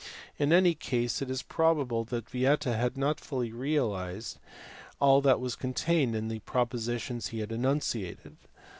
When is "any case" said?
0.51-1.21